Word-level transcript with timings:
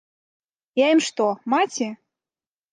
Я 0.81 0.87
ім 0.95 1.03
што, 1.09 1.29
маці? 1.57 1.93